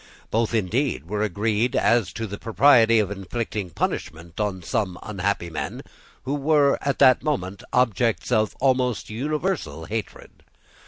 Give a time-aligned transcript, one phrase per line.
[0.31, 5.83] Both, indeed, were agreed as to the propriety of inflicting punishment on some unhappy men
[6.23, 10.43] who were, at that moment, objects of almost universal hatred.